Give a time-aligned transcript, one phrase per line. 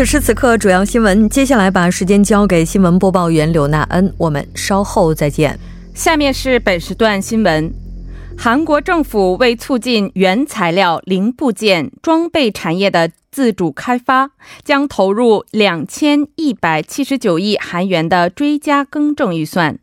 [0.00, 1.28] 此时此刻，主要新闻。
[1.28, 5.60] 接下来把时间交给新闻播报员柳娜恩，我们稍后再见。
[5.92, 7.70] 下面是本时段新闻：
[8.34, 14.30] 韩国政府为促进原材料、零部件、装备产业的自主开发，
[14.64, 19.78] 将投入两千一百七十九亿韩元的追加更正预算。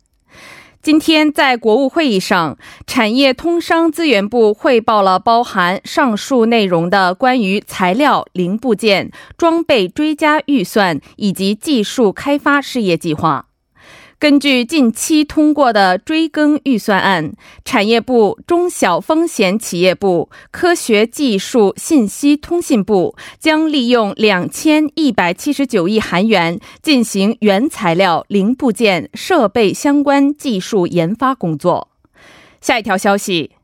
[0.88, 13.48] 今天在国务会议上，产业通商资源部汇报了包含上述内容的关于材料、零部件、装备追加预算以及技术开发事业计划。
[14.20, 31.90] 根据近期通过的追更预算案，产业部、中小风险企业部、科学技术信息通信部将利用两千一百七十九亿韩元进行原材料、零部件、设备相关技术研发工作。
[32.60, 33.57] 下一条消息。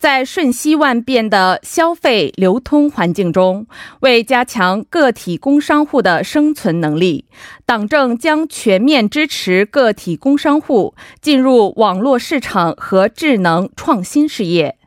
[0.00, 3.66] 在瞬息万变的消费流通环境中，
[4.00, 7.26] 为加强个体工商户的生存能力，
[7.66, 14.78] 党政将全面支持个体工商户进入网络市场和智能创新事业。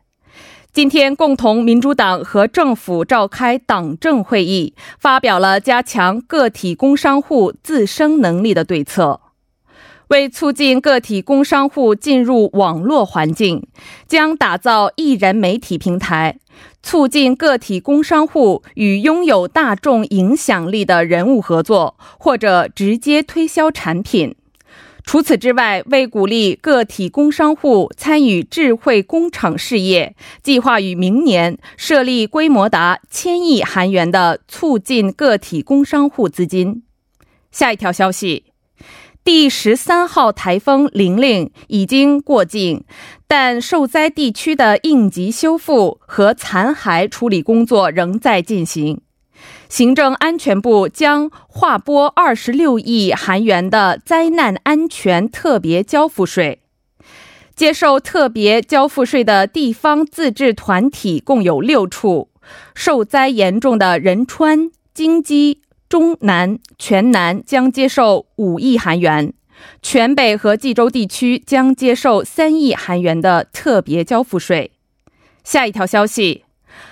[0.72, 9.20] 今天，共同民主党和政府召开党政会议，发表了加强个体工商户自身能力的对策。
[10.10, 13.68] 为促进个体工商户进入网络环境，
[14.08, 16.38] 将打造艺人媒体平台，
[16.82, 24.36] 促进个体工商户与拥有大众影响力的人物合作，或者直接推销产品。
[25.06, 36.84] 除此之外，为鼓励个体工商户参与智慧工厂事业，计划于明年设立规模达千亿韩元的促进个体工商户资金。
[37.52, 38.53] 下一条消息。
[39.24, 42.84] 第十三号台风“玲玲”已经过境，
[43.26, 49.00] 但受灾地区的应急修复和残骸处理工作仍在进行。
[49.70, 56.60] 行政安全部将划拨二十六亿韩元的灾难安全特别交付税。
[57.56, 62.28] 接受特别交付税的地方自治团体共有六处，
[62.76, 65.60] 受灾严重的仁川、京畿。
[65.94, 69.32] 中南、全南将接受五亿韩元，
[69.84, 74.72] 全北和济州地区将接受三亿韩元的特别交付税。
[75.44, 76.46] 下一条消息：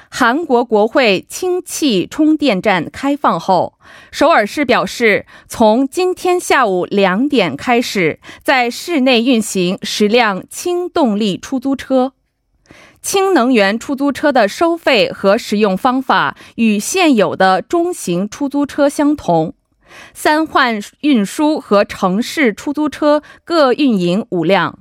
[0.08, 3.80] 韩国国会氢气充电站开放后，
[4.12, 12.14] 首尔市表示，从今天下午两点开始，在市内运行十辆氢动力出租车。
[13.02, 19.56] 氢能源出租车的收费和使用方法与现有的中型出租车相同，
[20.14, 24.80] 三换运输和城市出租车各运营五辆，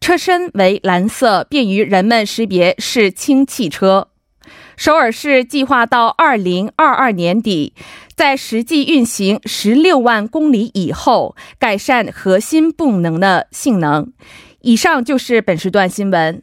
[0.00, 4.08] 车身为蓝色，便于人们识别是氢汽车。
[4.76, 7.74] 首尔市计划到二零二二年底，
[8.14, 14.10] 在实际运行十六万公里以后，改善核心动能的性能。
[14.62, 16.42] 以上就是本时段新闻。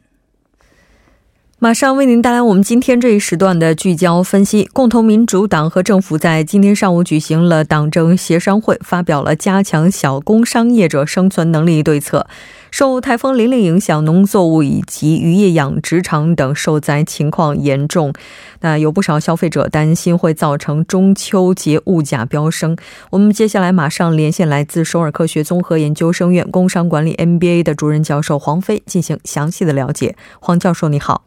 [1.58, 4.68] 马上为您带来我们今天这一时段的聚焦分析。
[4.74, 12.26] 共同民主党和政府在今天上午举行了党政协商会，发表了加强小工商业者生存能力对策。
[12.70, 18.12] 受台风“玲玲”影响，农作物以及渔业养殖场等受灾情况严重。
[18.60, 22.76] 那有不少消费者担心会造成中秋节物价飙升。
[23.08, 30.14] 我们接下来马上连线来自首尔科学综合研究生院工商管理 MBA 的主任教授黄飞，进行详细的了解。
[30.38, 31.24] 黄教授，你好。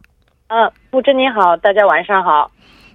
[0.50, 2.50] 嗯，布珍你好，大家晚上好。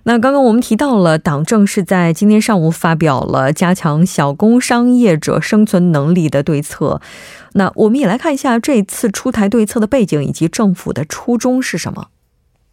[0.06, 7.00] 那刚刚我们提到了，党政是在今天上午发表了加强小工商业者生存能力的对策。
[7.52, 12.08] 那我们也来看一下这次出台对策的背景以及政府的初衷是什么。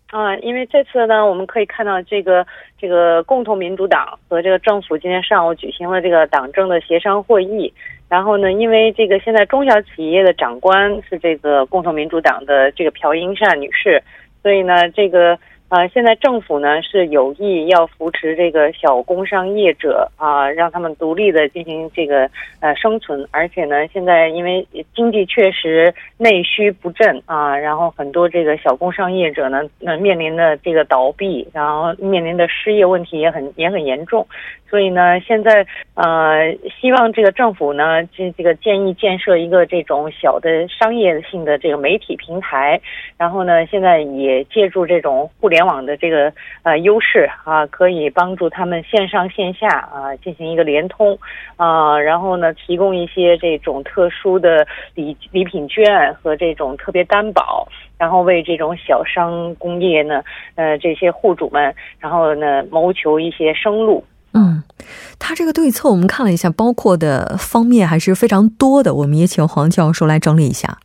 [0.07, 2.45] 啊，因为这次呢，我们可以看到这个
[2.77, 7.72] 这个共同民主党和这个政府今天上午举行了这个党政的协商会议。
[8.10, 14.04] 然后呢，因为这个现在中小企业的长官是这个共同民主党的这个朴英善女士，
[14.41, 15.38] 所以呢，这个。
[15.71, 22.29] 呃，现在政府呢是有意要扶持这个小工商业者啊，让他们独立的进行这个
[22.59, 34.27] 呃生存，而且呢，现在因为经济确实内需不振啊，然后很多这个小工商业者呢，那面临的这个倒闭，然后面临的失业问题也很也很严重。
[34.69, 35.65] 所以呢，现在
[35.95, 42.79] 呃，希望这个政府呢，这这个建议建设一个这种小的商业性的这个媒体平台，
[43.17, 51.16] 然后呢，现在也借助这种互联联网的这个呃优势啊，可以帮助他们线上线下啊进行一个联通
[51.56, 54.66] 啊，然后呢，提供一些这种特殊的
[54.96, 57.68] 礼礼品券和这种特别担保，
[58.00, 60.24] 然后为这种小商工业呢，
[60.56, 64.04] 呃，这些户主们，然后呢，谋求一些生路。
[64.34, 64.63] 嗯，
[65.19, 68.96] 他这个对策我们看了一下，包括的方面还是非常多的。
[68.96, 70.80] 我们也请黄教授来整理一下。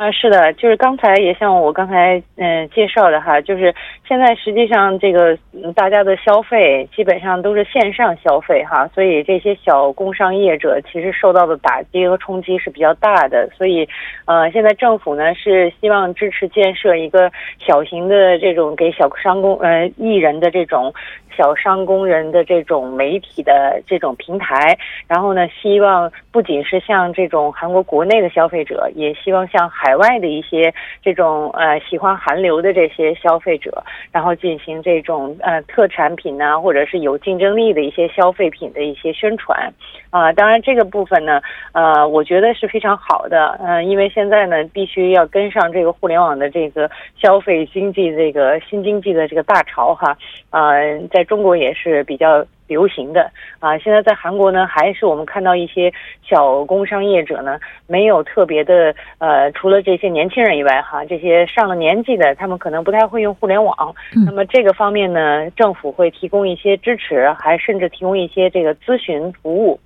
[0.00, 3.74] 啊，是的，就是刚才也像我刚才嗯介绍的哈，就是
[4.08, 5.36] 现在实际上这个
[5.74, 13.46] 大家的消费基本上都是线上消费哈，所以这些小工商业者其实受到的打击和冲击是比较大的。
[13.50, 13.86] 所以，
[14.24, 20.94] 呃，现在政府呢是希望支持建设一个小型的这种给小商工呃艺人的这种。
[21.36, 24.76] 小商工人的这种媒体的这种平台，
[25.06, 30.72] 然后呢，希望不仅是像这种韩国国内的消费者，也希望像海海外的一些
[31.02, 33.82] 这种呃喜欢韩流的这些消费者，
[34.12, 39.72] 然后进行这种呃特产品呢，或者是有竞争力的一些消费品的一些宣传
[40.10, 40.32] 啊。
[40.32, 41.42] 当然，这个部分呢，
[41.72, 46.88] 呃，我觉得是非常好的，嗯，因为现在呢，必须要跟上这个互联网的这个
[47.20, 50.16] 消费经济这个新经济的这个大潮哈，
[50.50, 53.28] 呃，在中国也是比较流行的
[53.58, 57.58] 啊，现在在韩国呢，还是我们看到一些小工商业者呢，
[57.88, 63.74] 没有特别的呃，除了这些年轻人以外哈，这些上了年纪的，他们可能不太会用互联网。
[64.24, 69.80] 那么这个方面呢，政府会提供一些支持，还甚至提供一些这个咨询服务。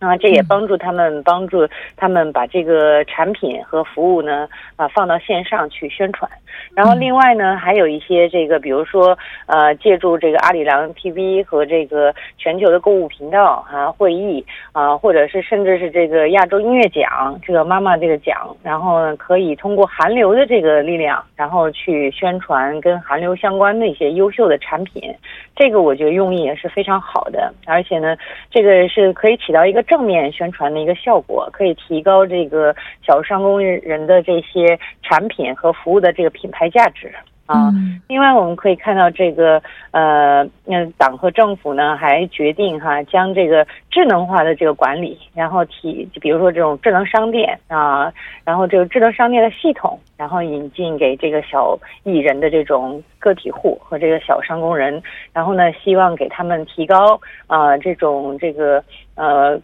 [0.00, 6.28] 啊，这也帮助他们，帮助他们把这个产品和服务呢，啊，放到线上去宣传。
[6.74, 25.14] 然后另外呢，还有一些这个，比如说，呃，借助这个阿里郎 TV 和这个全球的购物频道啊会议啊，或者是甚至是这个亚洲音乐奖这个妈妈这个奖，然后呢，可以通过韩流的这个力量，然后去宣传跟韩流相关的一些优秀的产品。
[25.54, 28.16] 这个我觉得用意也是非常好的，而且呢，
[28.50, 29.84] 这个是可以起到一个。
[29.90, 32.72] 正面宣传的一个效果，可以提高这个
[33.04, 37.12] 小商工人的这些产品和服务的这个品牌价值
[37.46, 37.72] 啊。
[38.06, 39.60] 另外，我们可以看到这个
[39.90, 48.12] 呃，嗯，党和政府呢还决定哈，将这个智能化的这个管理，然后提，比如说这种智能商店啊，
[48.46, 55.02] 然后这个智能商店的系统，然后引进给这个小艺人的这种个体户和这个小商工人，
[55.32, 58.80] 然后呢，希望给他们提高啊这种这个
[59.16, 59.60] 呃。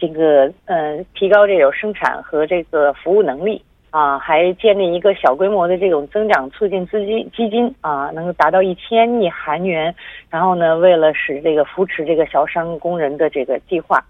[0.00, 9.94] 这个呃，提高这种生产和这个服务能力啊，还建立一个小规模的这种增长促进资金基金啊，能够达到一千亿韩元。
[10.30, 14.02] 然后呢，为了使这个扶持这个小商工人的这个计划，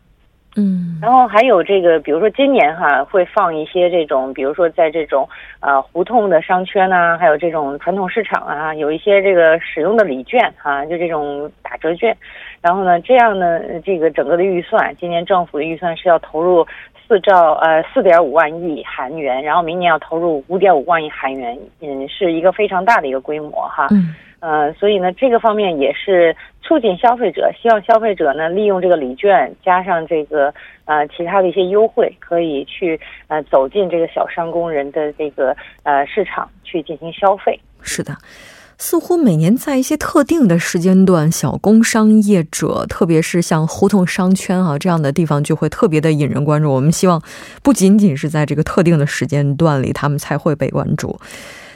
[0.56, 5.28] 嗯，然后还有这个，比如说今年哈会放一些这种，比如说在这种
[5.60, 12.16] 呃胡同的商圈呐，还有这种传统市场啊，有一些这个使用的礼券哈，就这种打折券。
[12.60, 16.66] 然后呢，这样呢，这个整个的预算，今年政府的预算是要投入
[17.06, 23.86] 四兆呃四点五万亿韩元，然后明年要投入五点五万亿韩元，嗯，是一个非常大的一个规模哈。
[24.40, 30.52] 呃，所以呢，这个方面也是促进消费者，希望消费者呢利用这个礼券加上这个
[30.86, 37.60] 呃其他的一些优惠，可以去呃走进这个小商工人的这个呃市场去进行消费。
[37.82, 38.16] 是的。
[38.82, 46.72] 似乎每年在一些特定的时间段，小工商业者，特别是像胡同商圈啊这样的地方，就会特别的引人关注。
[46.72, 47.22] 我们希望
[47.62, 51.20] 不仅仅是在这个特定的时间段里，他们才会被关注。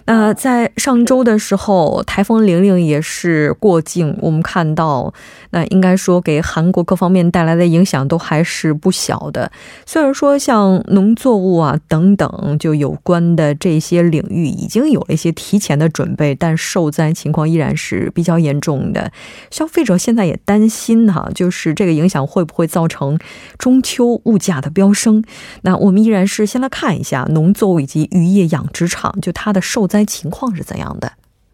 [0.07, 5.13] 那在上周的时候，台风玲玲也是过境，我们看到，
[5.51, 9.51] 那应该说给韩国各方面带来的影响都还是不小的。
[9.87, 19.11] 虽然说像农作物啊等等就有关的这些领域已经有了一些提前的准备，但受灾情况依然是比较严重的。
[19.51, 23.19] 消费者现在也担心哈，就是这个影响会不会造成
[23.57, 25.25] 中秋物价的飙升？
[25.63, 31.07] 那我们依然是先来看一下农作物以及渔业养殖场，就它的受灾情况是怎样的？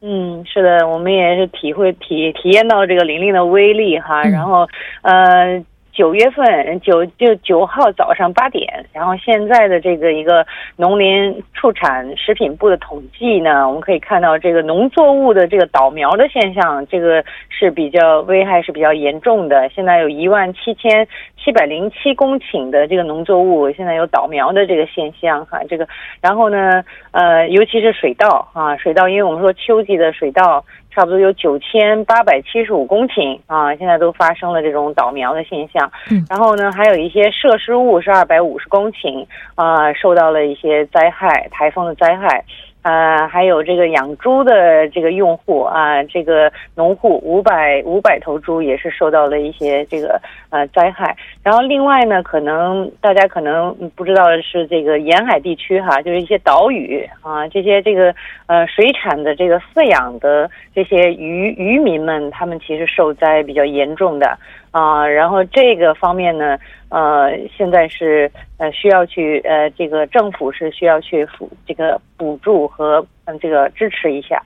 [0.02, 4.22] 嗯，是的，我们也是体会体体验到这个玲玲的威力哈。
[4.22, 4.68] 然后，
[5.02, 5.60] 呃。
[5.92, 19.68] 九月份九就九号早上八点，然后现在的这个一个农林畜产食品部的统计呢，我们可以看到这个农作物的这个倒苗的现象，这个是比较危害是比较严重的。
[19.70, 21.06] 现在有一万七千
[21.42, 25.88] 七百零七公顷的这个农作物现在有倒苗的这个现象哈，这个
[26.20, 30.64] 然后呢，呃，尤其是水稻啊，水稻，因为我们说秋季的水稻。
[30.92, 35.88] 差不多有九千八百七十五公顷啊，现在都发生了这种倒苗的现象。
[36.10, 42.44] 嗯，然后呢，还有一些设施物是二百五十公顷啊，受到了一些灾害，台风的灾害。
[42.82, 51.14] 呃，还有这个养猪的这个用户啊，这个农户五百五百头猪也是受到了一些这个呃灾害。
[51.42, 58.14] 然后另外呢，可能大家可能不知道的是，这个沿海地区哈，就是一些岛屿啊，这些这个
[58.46, 64.38] 呃水产的这个饲养的这些渔渔民们，他们其实受灾比较严重的。
[64.70, 66.56] 啊，然后这个方面呢，
[66.90, 74.40] 呃，现在是呃需要去呃这个政府是需要去辅这个补助和嗯这个支持一下，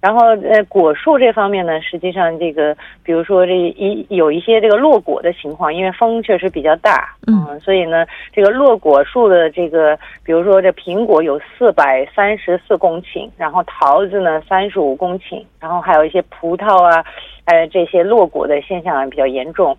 [0.00, 17.04] 然后呃果树这方面呢，实际上这个比如说这一有一些这个落果的情况，因为风确实比较大，嗯，所以呢这个落果树的这个，比如说这苹果有四百三十四公顷，然后桃子呢三十五公顷，然后还有一些葡萄啊。
[17.50, 19.74] 呃，这些落果的现象比较严重，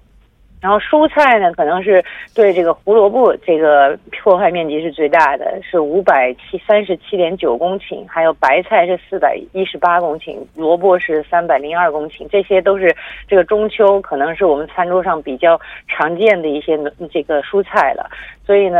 [0.61, 2.03] 然后蔬菜呢，可能是
[2.35, 12.93] 对这个胡萝卜这个破坏面积是最大的，是五百七三十七点九公顷，还有白菜是四百一十八公顷，萝卜是三百零二公顷，这些都是
[13.27, 16.77] 这个中秋可能是我们餐桌上比较常见的一些
[17.09, 18.09] 这个蔬菜了。
[18.49, 18.79] 所以呢，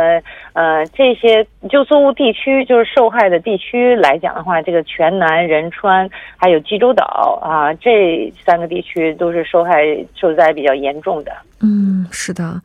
[0.54, 9.84] 呃，这些就作物地区，就是受害的地区来讲的话，这个全南、仁川还有济州岛啊，这三个地区都是受害
[10.16, 11.30] 受灾比较严重的。
[11.60, 12.60] 嗯，是的。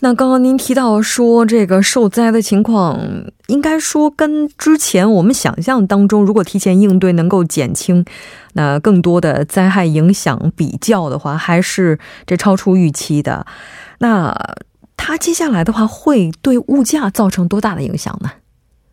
[0.00, 3.00] 那刚刚您提到说，这个受灾的情况，
[3.46, 8.04] 应该说跟之前我们想象当中，如果提前应对能够减轻
[8.52, 13.46] 那更多的灾害影响比较的话，还是这超出预期的。
[14.00, 14.36] 那。
[15.06, 18.30] 它接下来的话会对物价造成多大的影响呢？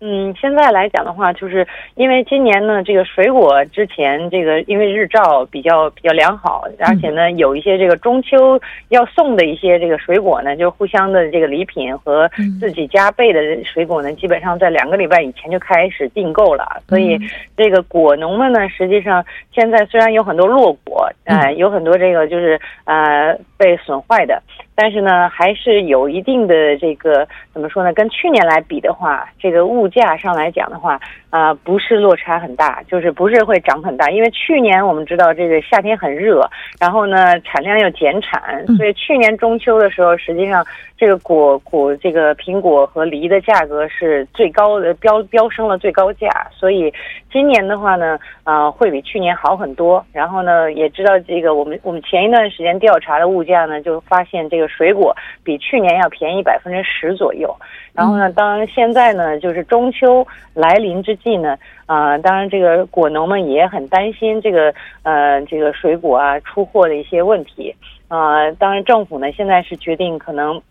[0.02, 1.66] 嗯，现在来讲的话，就是
[1.96, 16.82] 因为今年呢，这个水果之前这个因为日照比较比较良好，而且呢，有一些这个中秋要送的一些这个水果呢，就互相的这个礼品和自己加倍的水果呢，基本上在两个礼拜以前就开始订购了。
[16.90, 17.18] 所以
[17.56, 24.42] 这个果农们呢，实际上现在虽然有很多落果，呃，有很多这个就是呃被损坏的。
[24.82, 27.94] 但是呢，还是有一定的这个怎么说呢？
[27.94, 34.10] 跟去年来比的话，这个物价上来讲的话，啊，不是落差很大，就是不是会涨很大。
[34.10, 40.66] 因为去年我们知道这个夏天很热，然后呢产量又减产，所以去年中秋的时候，实际上
[41.02, 46.30] 这个果果这个苹果和梨的价格是最高的，飙飙升了最高价。
[46.52, 46.94] 所以
[47.32, 50.06] 今年的话呢，啊，会比去年好很多。
[50.14, 54.68] 然后呢，也知道这个我们我们前一段时间调查的物价呢，就发现这个。
[54.72, 57.54] 水果比去年要便宜百分之十左右，
[57.94, 67.76] 然后呢，当然现在呢，就是中秋来临之际呢，啊，当然这个果农们也很担心这个呃这个水果啊出货的一些问题
[68.08, 70.62] 啊，当然政府呢现在是决定可能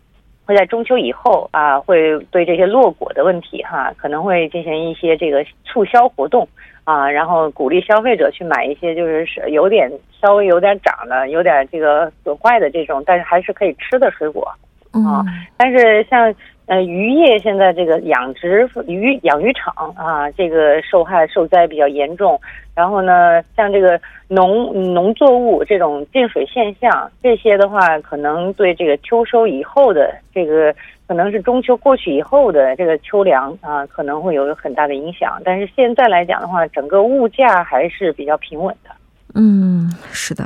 [0.50, 6.48] 会在中秋以后啊，会对这些落果的问题哈，可能会进行一些这个促销活动。
[6.82, 9.88] 啊，然后鼓励消费者去买一些，就是有点
[10.20, 14.50] 稍微有点长的，有点这个损坏的这种，但是还是可以吃的水果
[14.92, 15.24] 啊。
[15.56, 16.34] 但是像
[16.66, 22.40] 呃渔业现在这个养殖鱼养鱼场啊，这个受害受灾比较严重。
[22.74, 30.74] 然后呢，像这个农农作物这种进水现象，这些的话，可能对这个秋收以后的这个。
[31.10, 35.42] 可能是中秋过去以后的这个秋粮啊，可能会有很大的影响。
[35.44, 38.90] 但是现在来讲的话，整个物价还是比较平稳的。
[39.34, 40.44] 嗯，是的。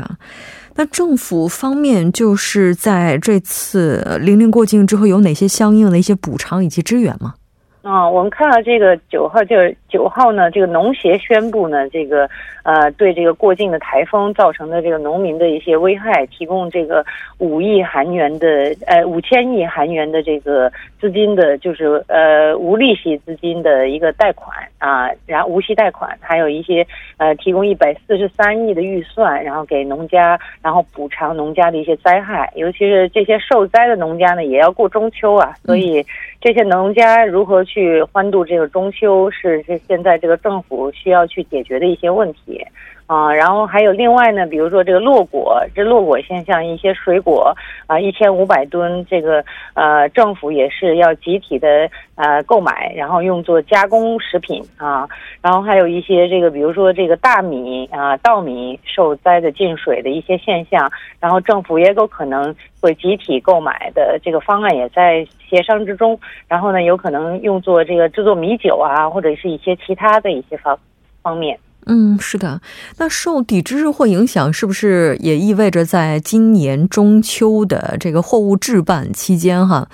[0.76, 7.34] 那政府方面就是在这次零零过境之后，有哪些相应的一些补偿以及支援吗？
[7.82, 9.76] 啊，我们看到这个九号就是。
[9.94, 12.28] 九号呢，这个农协宣布呢，这个
[12.64, 17.04] 呃，对这个过境的台风造成的这个农民的一些危害，提供这个
[17.38, 20.68] 五亿韩元的呃五千亿韩元的这个
[21.00, 26.84] 资金的，就是呃无利息资金的一个贷款啊，然后无息贷款，还有一些
[27.18, 36.04] 呃提供一百四十三亿的预算，然后给农家，然后补偿农家的一些灾害，尤其是这些受灾的农家呢，也要过中秋啊，所以。
[36.40, 42.64] 这些农家如何去欢度这个中秋，是是现在这个政府需要去解决的一些问题。
[43.06, 47.54] 啊，然后还有另外呢，比如说这个落果，这落果现象，一些水果
[47.86, 49.44] 啊，一千五百吨，这个
[49.74, 55.06] 呃，政府也是要集体的呃购买，然后用作加工食品啊，
[55.42, 66.18] 然后还有一些这个，比如说这个大米啊、稻米受灾的进水的一些现象，然后政府也有可能会集体购买的这个方案也在协商之中，
[66.48, 70.78] 然后呢，有可能用作这个制作米酒啊，或者是一些其他的一些方
[71.22, 71.58] 方面。
[71.86, 72.60] 嗯，是的。
[72.98, 79.88] 那受抵制日货影响，是不是也意味着在今年中秋的这个货物置办期间，哈，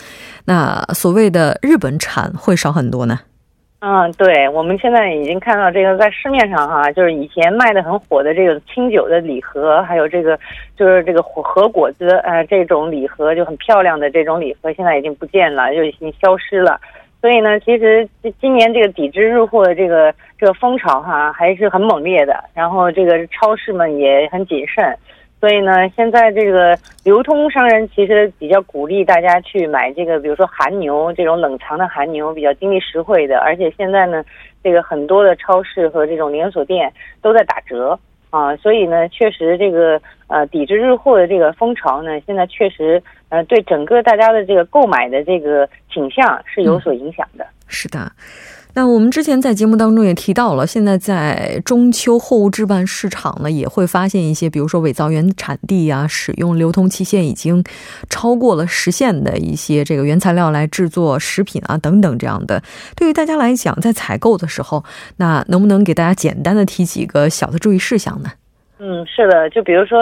[0.45, 3.21] 那所谓的日本产会少很多呢？
[3.83, 10.39] 嗯，对，我们现在已经看到这个在市面上哈，就是以前卖的很火的这个清酒的礼盒，还有这个
[10.77, 16.79] 就是这个和果子呃这种礼盒就很漂亮的这种礼盒，现在已经不见了，就已经消失了。
[17.21, 18.09] 所以呢，其实
[18.41, 24.97] 今年这个抵制日货的这个这个风潮哈还是很猛烈的，然后这个超市们也很谨慎，
[25.39, 26.75] 所以呢，现在这个
[27.05, 34.25] 流通商人其实比较鼓励大家去买这个，比如说韩牛这种冷藏的韩牛，比较经济实惠的，而且现在呢，
[34.65, 37.99] 这个很多的超市和这种连锁店都在打折。
[38.31, 47.47] 啊，所以呢，确实这个呃抵制日货的这个风潮呢，现在确实呃对整个大家的这个购买的这个倾向是有所影响的。
[47.67, 48.11] 是的。
[48.75, 57.65] 那我们之前在节目当中也提到了，现在在中秋货物置办市场呢，也会发现一些，比如说伪造原产地呀，使用流通期限已经
[58.09, 62.63] 超过了时限的一些这个原材料来制作食品啊等等这样的。
[62.95, 64.85] 对于大家来讲，在采购的时候，
[65.17, 68.31] 那能不能给大家简单的提几个小的注意事项呢？
[68.83, 70.01] 嗯，是的，就比如说，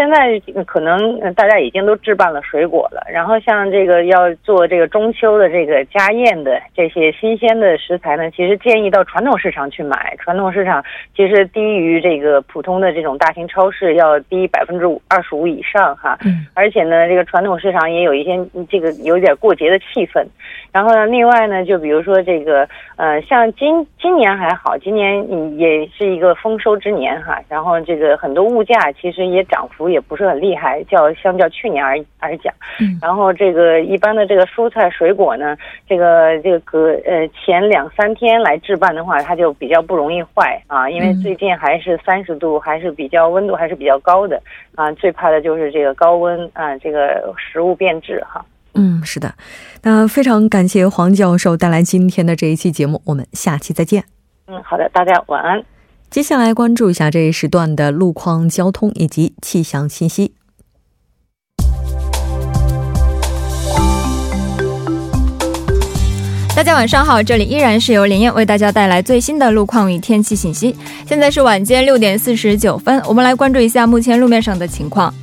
[0.00, 10.16] 现在可能大家已经都置办了水果了，然后像这个要做这个中秋的这个家宴的这些新鲜的食材呢，其实建议到传统市场去买。
[10.18, 10.82] 传统市场
[11.14, 16.16] 其实低于这个普通的这种大型超市要低百分之五二十五以上哈。
[16.24, 16.46] 嗯。
[16.54, 18.38] 而且呢，这个传统市场也有一些
[18.70, 20.24] 这个有点过节的气氛。
[20.72, 27.38] 然后呢，另外呢，就比如说这个呃，像今今年还好，今年也是一个丰收之年哈。
[27.50, 28.16] 然后这个。
[28.20, 32.52] 很多物价其实也涨幅也不是很厉害，较相较去年而而讲，
[33.00, 35.56] 然后这个一般的这个蔬菜水果呢，
[35.88, 44.40] 这个这个隔呃前两三天来置办的话，它就比较不容易坏啊，因为最近还是三十度，还是比较温度还是比较高的
[44.74, 48.44] 啊，最怕的就是这个高温啊，这个食物变质哈。
[48.74, 49.34] 嗯，是的，
[49.82, 54.04] 那非常感谢黄教授带来今天的这一期节目，我们下期再见。
[54.46, 55.62] 嗯，好的，大家晚安。
[56.10, 60.32] 接下来关注一下这一时段的路况、交通以及气象信息。
[66.56, 70.74] 大家晚上好，这里依然是由林燕为大家带来最新的路况与天气信息。
[71.06, 75.14] 现在是晚间六点四十九分，我们来关注一下目前路面上的情况。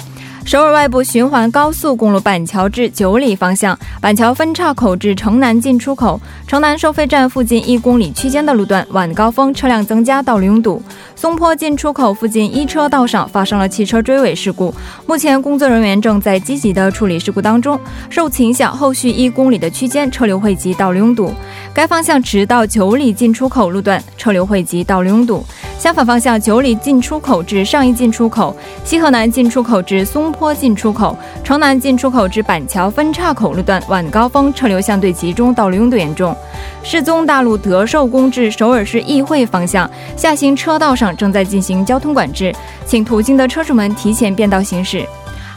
[0.48, 10.82] 首尔外部循环高速公路板桥至九里方向，板桥分岔口至城南进出口、城南收费站附近一公里区间的路段，晚高峰车辆增加，道路拥堵。
[11.18, 14.72] 松坡进出口附近一车道上发生了汽车追尾事故，
[15.08, 17.78] 目前工作人员正在积极的处理事故当中。
[18.08, 21.34] 受此影响，后续一公里的区间车流汇集，道路拥堵。
[21.74, 25.44] 该方向直到九里进出口路段车流汇集，道路拥堵。
[25.80, 36.36] 相反方向，九里进出口至上一进出口、西河南进出口至松坡进出口、城南进出口至板桥分岔口路段，晚高峰车流相对集中，道路拥堵严重。
[36.84, 42.54] 世宗大路德寿宫至首尔市议会方向下行车道上正在进行交通管制，
[42.86, 45.06] 请途经的车主们提前变道行驶。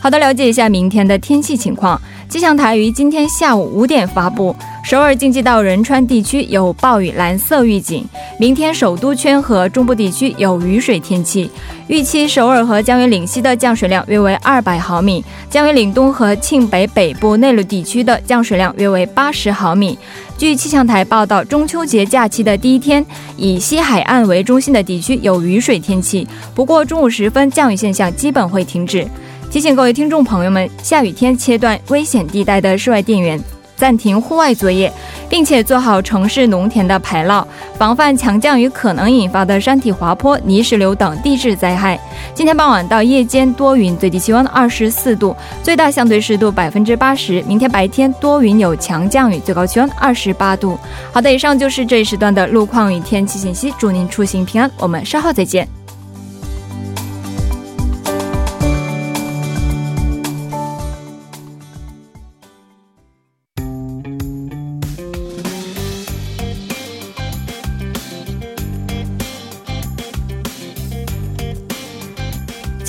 [0.00, 2.00] 好的，了解一下明天的天气情况。
[2.28, 4.54] 气象台于今天下午五点发布。
[4.82, 8.02] 首尔京畿道仁川地区有暴雨蓝色预警，
[8.38, 11.50] 明天首都圈和中部地区有雨水天气，
[11.86, 19.98] 预期首尔和江原岭西的降水量约为二百毫米，江原岭东和庆北北部内陆地区的降水量约为八十毫米。
[20.40, 23.04] 据气象台报道，中秋节假期的第一天，
[23.36, 29.06] 以西海岸为中心的地区有雨水天气，不过中午时分降雨现象基本会停止。
[29.50, 33.38] 提醒各位听众朋友们，下雨天切断危险地带的室外电源。
[33.76, 34.90] 暂停户外作业，
[35.30, 37.42] 并且做好城市农田的排涝，
[37.78, 41.98] 防范强降雨可能引发的山体滑坡、泥石流等地质灾害。
[42.34, 47.40] 今天傍晚到夜间多云，最低气温二十四度，最大相对湿度百分之八十。
[47.42, 50.76] 明天白天多云有强降雨，最高气温二十八度。
[51.12, 55.79] 好的，以上就是这一时段的路况与天气信息，祝您出行平安，我们稍后再见。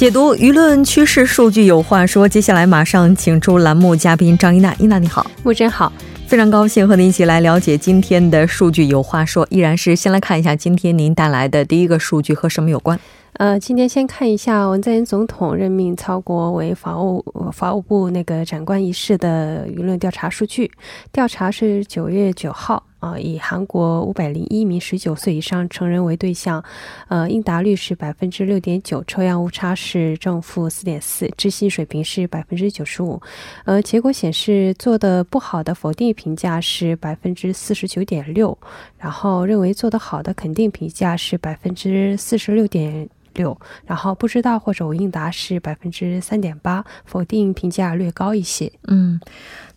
[0.02, 2.28] 解读舆论趋势，数据有话说。
[2.28, 5.94] 接下来马上请出栏目嘉宾张一娜，一娜你好，木真好，
[6.26, 9.46] 非常高兴和您一起来了解今天的数据有话说。
[9.52, 13.00] 依然是先来看一下今天您带来的第一个数据和什么有关？
[13.41, 20.71] 呃，今天先看一下文在寅总统任命曹国为法务法务部那个长官一事的舆论调查数据。
[21.12, 22.84] 调查是九月九号。
[22.99, 26.63] 啊，以韩国五百零一名十九岁以上成人为对象，
[27.08, 33.19] 呃，应答率是百分之六点九，抽样误差是正负四点四，置信水平是百分之九十五。
[33.65, 38.56] 呃，结果显示做的不好的否定评价是百分之四十九点六，
[38.99, 48.72] 然后认为做得好的肯定评价是百分之四十六点六，然后不知道或者无应答是百分之三点八，否定评价略高一些。
[48.88, 49.20] 嗯。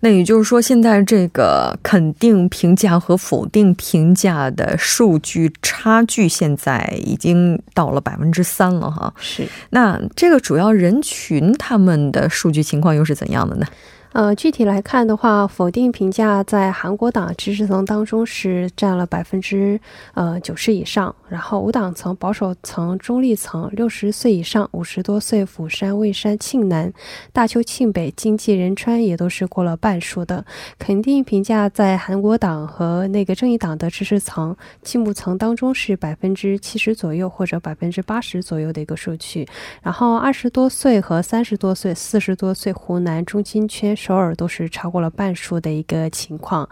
[0.00, 9.14] 那也就是说，现在这个肯定评价和否定评价的数据差距，现在已经到了百分之三了，哈。
[9.18, 9.48] 是。
[9.70, 13.66] 那这个主要人群他们的数据情况又是怎样的呢？
[14.14, 19.80] 呃，具体来看的话，否定评价在韩国党支持层当中是占了百分之
[20.14, 26.92] 呃九十以上，然后无党层、保守层、中立层，六十岁以上、五十多岁，釜山、蔚山、庆南、
[27.32, 30.44] 大邱、庆北、经济仁川也都是过了半数的。
[30.78, 39.44] 肯定评价在韩国党和那个正义党的支持层、进步层当中是百分之七十左右或者百分之八十左右的一个数据。
[39.82, 43.96] 然后二十多岁和三十多岁、四十多岁，湖南中心圈。
[44.04, 46.68] 首尔都是超过了半数的一个情况，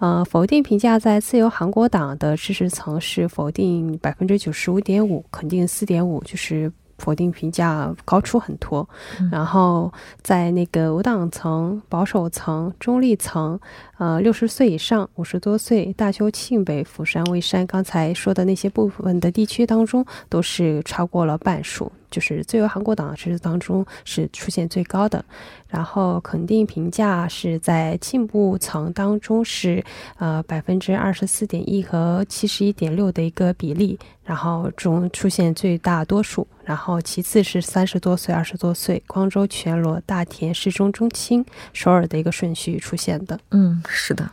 [0.00, 8.86] 呃，否定评价在自由韩国党的支持层是否定百分之九十五点五，肯定四点五，就是否定评价高出很多。
[9.32, 13.58] 然后在那个无党层、保守层、中立层，
[13.96, 21.90] 呃，六十岁以上、五十多岁，大邱、庆北、釜山、蔚山，刚才说的那些部分的地区当中，都是超过了半数。
[22.14, 25.24] 就是自由韩国党支持当中是出现最高的，
[25.66, 29.84] 然后肯定评价是在进步层当中是
[30.18, 43.40] 呃百分之二十四点一和七十一点六的一个比例，然后中出现最大多数，然后其次是三十多岁、二十多岁，光州、全罗、大田、市中、中青、首尔的一个顺序出现的。
[43.50, 44.30] 嗯，是的。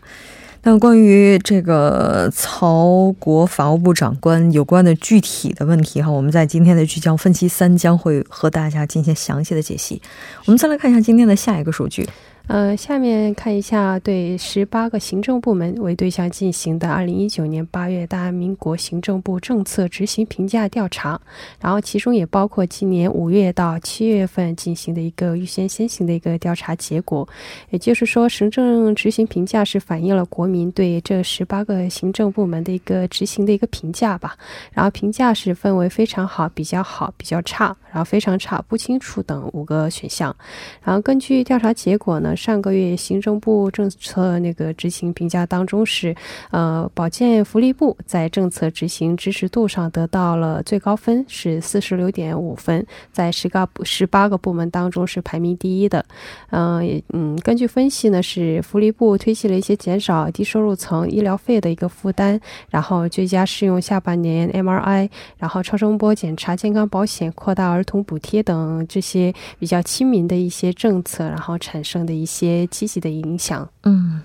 [0.64, 10.00] 那关于这个曹国法务部长官有关的具体的问题哈，我们在今天的聚焦分析三将会和大家进行详细的解析。
[10.46, 12.08] 我们再来看一下今天的下一个数据。
[12.48, 21.18] 呃，下面看一下对十八个行政部门为对象进行的二零一九年八月大韩民国行政部政策执行评价调查，
[21.62, 27.26] 然后其中也包括今年五月到七月份进行的一个预先先行的一个调查结果。
[27.70, 34.36] 也就是说，行政执行评价是反映了国民对这十八个行政部门的一个执行的一个评价吧。
[34.74, 40.36] 然后评价是分为非常好、比较好、比较差，然后非常差、不清楚等五个选项。
[40.84, 42.31] 然后根据调查结果呢。
[42.36, 46.16] 上个月行政部政策那个执行评价当中是，
[46.52, 56.06] 呃，保健福利部在政策执行支持度上得到了最高分，是四十六点五分，在十个十八个部门当中是排名第一的。
[56.50, 62.40] 嗯嗯，根据分析呢，是福利部推行了一些减少低收入层医疗费的一个负担，
[62.70, 72.32] 然后最佳适用下半年 MRI，然后超声波检查、健康保险、扩大儿童补贴等这些比较亲民的一些政策，然后产生的一。
[72.32, 74.22] 些积极的影响，嗯，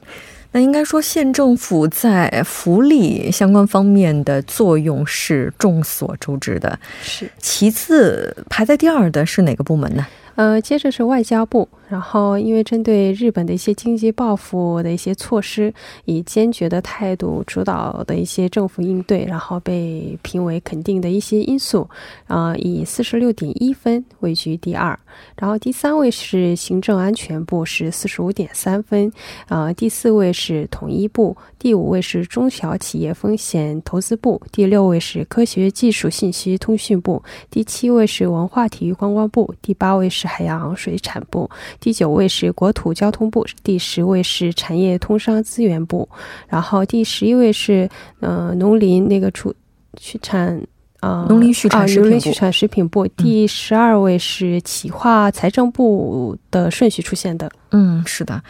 [0.52, 7.28] 那应该说县政府在福利相关方面的作用是众所周知的，是。
[7.38, 10.06] 其次排在第二的是哪个部门呢？
[10.36, 11.68] 呃，接着是外交部。
[11.88, 15.72] 然后，因为针对日本的一些经济报复的一些措施，
[16.04, 21.88] 以坚决的态度主导的一些政府应对，然后被评为肯定的一些因素，
[22.26, 24.98] 啊，以四十六点一分位居第二。
[25.36, 29.10] 然后第三位是行政安全部，是四十五点三分。
[29.46, 46.08] 啊，第四位是统一部，第五位是中小企业风险投资部，第六位是科学技术信息通讯部，第七位是文化体育观光部，第八位是是海洋水产部，第九位是国土交通部，第十位是产业通商资源部，
[46.48, 47.88] 然后第十一位是
[48.20, 49.54] 呃农林那个畜
[50.00, 50.60] 畜产。
[51.00, 57.50] 啊，农林畜产食品部，农林畜产食品部第十二位是企划财政部的顺序出现的。
[57.70, 58.42] 嗯，是的。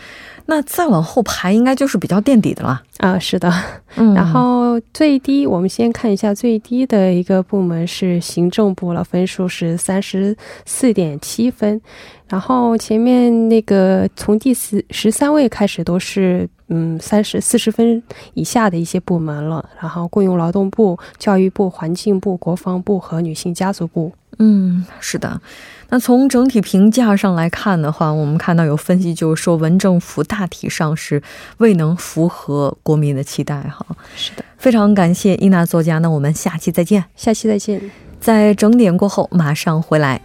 [0.47, 2.81] 那再往后排，应该就是比较垫底的了。
[2.99, 3.53] 啊，是的。
[3.97, 11.81] 嗯， 然后最低，我们先看一下最低的一个部门是行政部了，分数是三十四点七分。
[12.29, 18.03] 然后前面那个从第十十三位开始都是嗯三十四十分
[18.35, 24.13] 以下的一些部门了，然后雇佣劳动部、教育部、环境部、国防部和女性家族部。
[24.39, 25.41] 嗯，是的。
[25.88, 31.22] 那从整体评价上来看的话，我们看到有分析就是说文政府大体上是
[31.59, 33.87] 未能符合国民的期待哈。
[34.16, 37.05] 是的，非常感谢伊娜作家，那我们下期再见。
[37.14, 37.81] 下期再见。
[38.20, 40.20] 在整点过后马上回来。